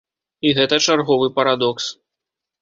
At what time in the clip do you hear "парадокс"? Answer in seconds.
1.37-1.85